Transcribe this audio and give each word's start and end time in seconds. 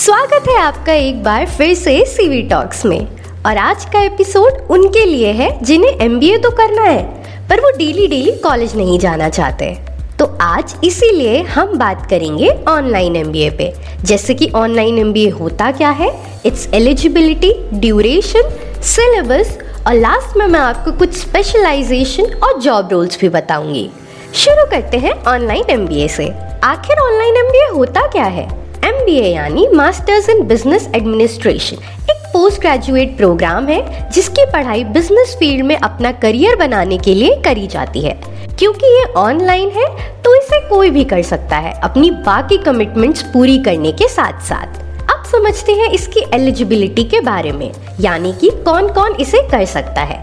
स्वागत 0.00 0.48
है 0.48 0.56
आपका 0.56 0.92
एक 0.92 1.22
बार 1.22 1.44
फिर 1.46 1.72
से 1.74 2.04
सीवी 2.08 2.40
टॉक्स 2.42 2.84
में। 2.84 3.00
और 3.46 3.56
आज 3.56 3.84
का 3.84 4.00
एपिसोड 4.02 4.60
उनके 4.70 5.04
लिए 5.06 5.32
है 5.32 5.48
जिन्हें 5.64 5.98
एमबीए 6.02 6.36
तो 6.38 6.50
करना 6.50 6.82
है, 6.82 7.02
पर 7.48 7.60
वो 7.60 7.70
डेली 7.70 8.06
डेली 8.06 8.32
कॉलेज 8.44 8.74
नहीं 8.76 8.98
जाना 8.98 9.28
चाहते। 9.28 9.66
तो 10.18 10.24
आज 10.40 10.74
इसीलिए 10.84 11.42
हम 11.46 11.76
बात 11.78 12.06
करेंगे 12.10 12.48
ऑनलाइन 12.68 13.16
एमबीए 13.16 13.50
पे। 13.50 13.72
जैसे 14.02 14.34
कि 14.34 14.50
ऑनलाइन 14.54 14.98
एमबीए 14.98 15.30
होता 15.30 15.70
क्या 15.72 15.90
है 15.90 16.08
इट्स 16.46 16.68
एलिजिबिलिटी 16.74 17.52
ड्यूरेशन 17.74 18.50
सिलेबस 18.84 19.56
और 19.86 19.94
लास्ट 19.94 20.36
में 20.36 20.46
मैं 20.46 20.60
आपको 20.60 20.92
कुछ 20.92 21.16
स्पेशलाइजेशन 21.16 22.32
और 22.36 22.60
जॉब 22.60 22.88
रोल्स 22.92 23.20
भी 23.20 23.28
बताऊँगी। 23.28 23.88
शुरू 24.36 24.66
करते 24.70 24.98
हैं 24.98 25.12
ऑनलाइन 25.26 25.70
एमबीए 25.70 26.08
से। 26.08 26.30
आखिर 26.64 26.98
ऑनलाइन 27.00 27.36
एमबीए 27.36 27.68
होता 27.74 28.06
क्या 28.06 28.24
है? 28.24 28.48
एम 29.00 29.08
यानी 29.08 29.66
मास्टर्स 29.74 30.28
इन 30.28 30.42
बिज़नेस 30.46 30.88
एडमिनिस्ट्रेशन 30.94 31.76
एक 32.10 32.16
पोस्ट 32.32 32.60
ग्रेजुएट 32.60 33.16
प्रोग्राम 33.16 33.66
है 33.66 34.10
जिसकी 34.10 34.44
पढ़ाई 34.52 34.82
बिज़नेस 34.86 35.34
फ़ील्ड 35.38 35.64
में 35.66 35.76
अपना 35.76 36.10
करियर 36.14 36.56
बनाने 36.56 36.98
के 36.98 37.14
लिए 37.14 37.34
करी 37.44 37.66
जाती 37.66 38.00
है। 38.00 38.12
क्योंकि 38.58 38.86
ये 38.86 39.04
ऑनलाइन 39.16 39.68
है 39.68 39.86
तो 40.22 40.34
इसे 40.34 40.60
कोई 40.68 40.90
भी 40.90 41.04
कर 41.04 41.22
सकता 41.22 41.56
है 41.56 41.72
अपनी 41.80 42.10
बाकी 42.26 42.58
कमिटमेंट्स 42.58 43.22
पूरी 43.32 43.58
करने 43.58 43.92
के 43.92 44.08
साथ 44.08 44.40
साथ 44.48 44.78
अब 45.10 45.24
समझते 45.26 45.72
हैं 45.72 45.90
इसकी 45.92 46.24
एलिजिबिलिटी 46.34 47.04
के 47.04 47.20
बारे 47.20 47.52
में, 47.52 47.70
यानी 48.00 48.32
कि 48.32 48.50
कौन 48.64 48.88
कौन 48.88 49.14
इसे 49.20 49.42
कर 49.50 49.64
सकता 49.66 50.02
है। 50.02 50.18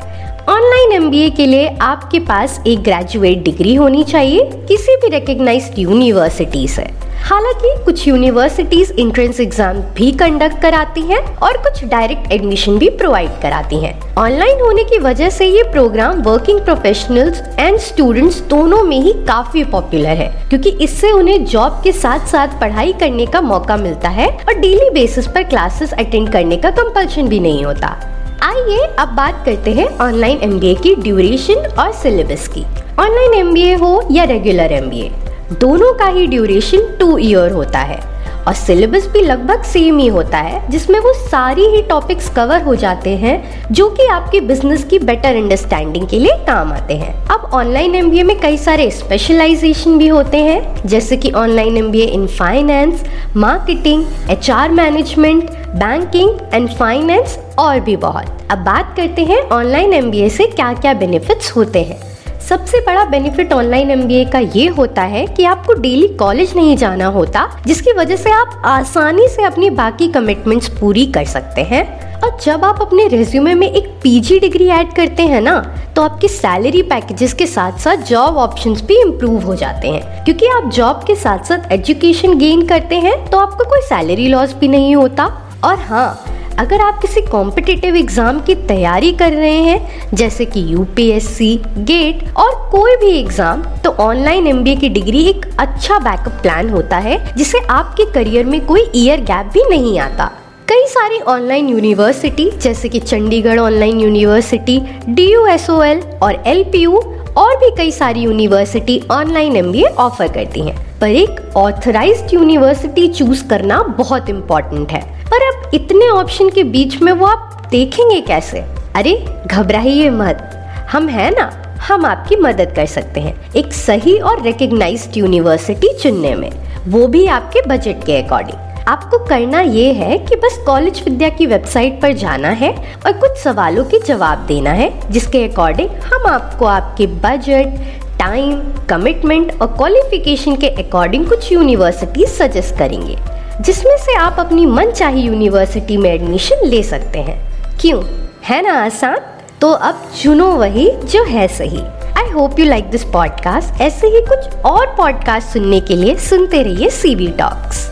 ऑनलाइन 0.49 0.91
एमबीए 0.94 1.30
के 1.30 1.45
लिए 1.45 1.67
आपके 1.81 2.19
पास 2.19 2.61
एक 2.67 2.83
ग्रेजुएट 2.83 3.44
डिग्री 3.44 3.73
होनी 3.75 4.03
चाहिए, 4.03 4.49
किसी 4.67 4.95
भी 4.95 5.09
रिकग्नाइज्ड 5.09 5.80
यूनिवर्सिटी 5.80 6.67
से। 6.67 6.88
हालाँकि 7.27 7.70
कुछ 7.86 8.08
यूनिवर्सिटीज 8.08 8.91
इंट्रेंस 8.99 9.40
एग्ज़ाम 9.40 9.80
भी 9.95 10.12
कंडक्ट 10.12 10.62
कराती 10.62 11.02
हैं 11.02 11.20
और 11.38 11.58
कुछ 11.63 11.84
डायरेक्ट 11.86 12.31
एडमिशन 12.31 12.77
भी 12.80 12.90
प्रोवाइड 12.91 13.31
कराती 13.41 13.80
हैं। 13.80 13.92
ऑनलाइन 14.17 14.61
होने 14.61 14.84
की 14.84 15.00
वजह 15.00 15.30
से 15.30 15.45
ये 15.45 15.64
programme 15.72 16.22
working 16.23 16.61
professionals 16.61 17.42
and 17.59 17.78
students 17.80 18.39
दोनों 18.50 18.81
में 18.84 19.00
ही 19.00 19.14
काफ़ी 19.28 19.64
पॉपुलर 19.66 20.17
है, 20.17 20.30
क्योंकि 20.50 20.69
इससे 20.81 21.11
उन्हें 21.11 21.45
जॉब 21.45 21.81
के 21.84 21.92
साथ 21.94 22.28
साथ 22.28 22.59
पढ़ाई 22.61 22.94
करने 23.00 23.25
का 23.25 23.41
मौका 23.41 23.78
मिलता 23.78 24.09
है 24.12 24.30
और 24.30 24.53
डेली 24.56 24.89
बेसिस 24.94 25.28
पर 25.28 25.44
क्लासेस 25.45 25.94
अटेंड 25.95 26.31
करने 26.31 26.58
का 26.58 26.72
कंपल्शन 26.73 27.28
भी 27.28 27.39
नहीं 27.39 27.64
होता। 27.66 27.95
आइए 28.44 28.81
अब 29.00 29.16
बात 29.16 29.45
करते 29.45 29.73
हैं 29.73 29.88
ऑनलाइन 30.00 30.39
एमबीए 30.44 30.75
की 30.75 30.95
ड्यूरेशन 30.95 31.72
और 31.80 31.91
सिलेबस 31.95 32.47
की। 32.47 32.66
ऑनलाइन 33.00 33.39
एमबीए 33.39 33.75
हो 33.75 34.08
या 34.12 34.23
रेगुलर 34.25 34.72
एमबीए 34.73 35.12
दोनों 35.53 35.94
का 35.94 36.06
ही 36.06 36.28
ड्यूरेशन 36.28 36.78
टू 37.00 37.17
ईयर 37.17 37.52
होता 37.52 37.80
है। 37.80 38.17
और 38.48 38.53
सिलेबस 38.53 39.08
भी 39.08 39.22
लगभग 39.22 39.64
सेम 39.64 39.98
ही 39.98 40.08
होता 40.08 40.38
है, 40.38 40.72
जिसमें 40.72 41.00
वो 41.00 41.14
सारी 41.14 41.66
ही 41.66 41.81
टॉपिक्स 41.81 42.30
कवर 42.30 42.62
हो 42.62 42.76
जाते 42.76 43.09
हैं, 43.09 43.66
जो 43.72 43.90
कि 43.90 44.06
आपके 44.06 44.42
बिज़नेस 44.42 44.84
की 44.84 45.00
बेटर 45.00 45.36
अंडरस्टैंडिंग 45.36 46.08
के 46.08 46.20
लिए 46.20 46.31
काम 46.31 46.73
आते 46.73 46.94
हैं। 46.94 47.28
अब 47.28 47.50
ऑनलाइन 47.53 47.95
एमबीए 47.95 48.23
में 48.23 48.40
कई 48.40 48.58
सारे 48.58 48.92
स्पेशलाइजेशन 48.92 49.98
भी 49.98 50.08
होते 50.08 50.38
हैं, 50.38 50.88
जैसे 50.88 51.18
कि 51.18 51.31
online 51.31 51.78
MBA 51.78 52.06
in 52.06 52.28
finance 52.28 53.03
marketing 53.36 54.06
HR 54.30 54.70
management 54.70 55.50
banking 55.52 56.30
and 56.53 56.70
finance 56.70 57.40
और 57.59 57.80
भी 57.80 57.95
बहुत। 57.95 58.25
अब 58.52 58.58
बात 58.58 58.94
करते 58.98 59.22
हैं 59.22 59.42
ऑनलाइन 59.50 59.94
एमबीए 59.94 60.30
से 60.30 60.45
क्या 60.45 60.73
क्या 60.73 60.94
बेनिफिट्स 60.94 61.52
होते 61.52 61.80
हैं। 61.80 62.16
सबसे 62.50 62.80
बड़ा 62.80 63.03
बेनिफिट 63.06 63.52
ऑनलाइन 63.53 63.90
एमबीए 63.92 64.26
का 64.26 64.40
ये 64.40 64.67
होता 64.67 65.02
है 65.03 65.26
कि 65.28 65.45
आपको 65.45 65.73
डेली 65.73 66.08
कॉलेज 66.17 66.56
नहीं 66.56 66.76
जाना 66.78 67.06
होता, 67.08 67.48
जिसकी 67.67 67.94
वजह 67.94 68.16
से 68.16 68.31
आप 68.31 68.62
आसानी 68.66 69.28
से 69.28 69.44
अपनी 69.44 69.70
बाकी 69.70 70.08
कमिटमेंट्स 70.08 70.70
पूरी 70.80 71.06
कर 71.06 71.25
सकते 71.25 71.62
हैं। 71.62 71.86
और 72.18 72.38
जब 72.44 72.64
आप 72.66 72.81
अपने 72.81 73.08
रेज्यूमे 73.08 73.53
में 73.53 73.70
एक 73.70 73.88
पीजी 74.03 74.40
डिग्री 74.40 74.68
ऐड 74.68 74.94
करते 74.94 75.23
हैं 75.23 75.42
ना 75.42 75.59
तो 75.95 76.02
आपके 76.02 76.28
सैलरी 76.28 76.81
पैकेजेस 76.84 77.34
के 77.34 77.48
साथ 77.48 77.80
साथ 77.80 78.06
जॉब 78.09 78.38
ऑप्शंस 78.38 78.81
भी 78.84 79.02
इम्प्रूव 79.02 79.46
हो 79.46 79.56
जाते 79.56 79.88
हैं। 79.88 80.24
क्योंकि 80.24 80.47
आप 80.47 80.72
जॉब 80.72 81.03
के 81.07 81.16
साथ 81.16 81.44
साथ 81.46 81.72
एजुकेशन 81.72 82.38
गेन 82.38 82.66
करते 82.68 82.96
हैं 82.97 83.16
तो 83.30 83.38
आपको 83.38 83.69
कोई 83.69 83.81
सैलरी 83.81 84.28
लॉस 84.28 84.56
भी 84.56 84.68
नहीं 84.68 84.96
होता। 84.96 85.25
और 85.63 85.80
हाँ 85.80 86.26
अगर 86.59 86.81
आप 86.81 87.01
किसी 87.01 87.22
कॉम्पिटिटिव 87.22 87.95
एग्ज़ाम 87.95 88.40
की 88.40 88.53
तैयारी 88.68 89.12
कर 89.13 89.34
रहे 89.34 89.59
हैं, 89.63 90.07
जैसे 90.13 90.45
कि 90.45 90.63
यूपीएससी 90.68 91.56
गेट 91.79 92.23
और 92.38 92.56
कोई 92.72 92.95
भी 92.95 93.12
एग्ज़ाम 93.19 93.62
तो 93.84 93.90
ऑनलाइन 94.00 94.47
एमबीए 94.47 94.75
की 94.75 94.90
डिग्री 94.90 95.23
एक 95.29 95.45
अच्छा 95.59 96.00
बैकअप 96.00 96.41
प्लान 96.41 96.69
होता 96.69 96.97
है 97.00 97.19
जिसे 97.35 97.59
आपके 97.72 98.06
करियर 98.13 98.45
में 98.45 98.59
कोई 98.66 98.85
ईयर 98.95 99.22
गैप 99.22 99.51
भी 99.53 99.63
नहीं 99.69 100.00
आता। 100.00 100.31
कई 100.69 100.85
सारी 100.90 101.19
ऑनलाइन 101.28 101.69
यूनिवर्सिटी 101.69 102.50
जैसे 102.62 102.89
कि 102.89 103.00
Chandigarh 103.00 103.59
online 103.59 104.00
university 104.01 104.79
D 105.09 105.31
U 105.34 105.45
S O 105.47 105.81
L 105.84 106.01
और 106.24 106.41
एल 106.47 106.63
पी 106.72 106.79
यू 106.79 106.97
और 107.38 107.56
भी 107.57 107.69
कई 107.78 107.91
सारी 107.91 108.22
university 108.22 109.01
online 109.12 109.56
M 109.56 109.72
B 109.72 109.84
offer 109.84 110.28
करती 110.34 110.62
हैं। 110.62 110.75
पर 111.00 111.09
एक 111.09 111.39
ऑथराइज्ड 111.57 112.34
यूनिवर्सिटी 112.34 113.07
चूज़ 113.09 113.47
करना 113.47 113.81
बहुत 113.97 114.29
इम्पोर्टेंट 114.29 114.91
है। 114.91 115.01
पर 115.28 115.47
इतने 115.73 116.09
ऑप्शन 116.09 116.50
के 116.50 116.63
बीच 116.63 117.01
में 117.01 117.11
वो 117.11 117.25
आप 117.25 117.67
देखेंगे 117.72 118.22
कैसे? 118.22 118.59
अरे, 118.95 119.25
घबराइए 119.47 120.09
मत। 120.09 120.53
हम 120.91 121.07
है 121.09 121.29
ना, 121.31 121.51
हम 121.88 122.05
आपकी 122.05 122.35
मदद 122.35 122.73
कर 122.75 122.85
सकते 122.85 123.19
हैं, 123.19 123.51
एक 123.55 123.73
सही 123.73 124.17
और 124.19 124.41
रिकग्नाइज्ड 124.41 125.17
यूनिवर्सिटी 125.17 125.94
चुनने 126.03 126.35
में। 126.35 126.51
वो 126.88 127.07
भी 127.07 127.27
आपके 127.27 127.61
बजट 127.67 128.06
के 128.06 128.22
अकॉर्डिंग 128.22 128.57
आपको 128.88 129.17
करना 129.17 129.61
ये 129.61 129.94
है 129.94 130.17
कि 130.17 130.35
बस 130.35 130.63
कॉलेज 130.66 131.01
विद्या 131.03 131.29
की 131.29 131.45
वेबसाइट 131.45 132.01
पर 132.01 132.13
जाना 132.13 132.50
है 132.50 132.72
और 133.06 133.13
कुछ 133.13 133.38
सवालों 133.38 133.85
के 133.85 134.00
जवाब 134.00 134.45
देना 134.45 134.72
है, 134.72 135.11
जिसके 135.11 135.44
अकॉर्डिंग 135.44 135.89
हम 135.89 136.27
आपको 136.27 136.66
आपके 136.66 137.07
बजट 137.07 137.79
टाइम 138.19 138.61
कमिटमेंट 138.89 139.61
और 139.61 139.67
क्वालिफिकेशन 139.67 140.56
के 140.56 140.67
अकॉर्डिंग 140.67 141.27
कुछ 141.27 141.51
यूनिवर्सिटी 141.51 142.25
सजेस्ट 142.25 142.77
करेंगे। 142.77 143.17
जिसमें 143.62 143.97
से 143.97 144.16
आप 144.16 144.35
अपनी 144.40 144.66
मन 144.66 144.91
चाही 144.91 145.22
यूनिवर्सिटी 145.22 145.97
में 145.97 146.13
एडमिशन 146.13 146.68
ले 146.68 146.84
सकते 146.84 147.19
हैं। 147.19 147.63
क्यों? 147.79 148.03
है 148.44 148.62
ना 148.62 148.85
आसान? 148.85 149.18
तो 149.62 149.72
अब 149.72 150.12
चुनो 150.22 150.47
वही 150.47 150.91
जो 150.91 151.23
है 151.23 151.47
सही। 151.47 151.81
I 152.18 152.31
hope 152.31 152.59
you 152.59 152.66
like 152.66 152.90
this 152.90 153.03
podcast 153.03 153.81
ऐसे 153.81 154.07
ही 154.07 154.22
कुछ 154.22 154.56
और 154.66 154.88
पॉडकास्ट 154.88 155.47
सुनने 155.47 155.79
के 155.79 155.95
लिए 155.95 156.16
सुनते 156.16 156.63
रहिए 156.63 156.90
सीबी 156.90 157.28
टॉक्स 157.28 157.87